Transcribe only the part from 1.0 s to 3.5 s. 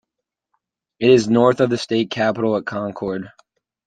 is north of the state capital at Concord.